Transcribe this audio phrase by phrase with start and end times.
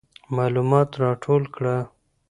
[0.35, 1.77] معلومات راټول کړه.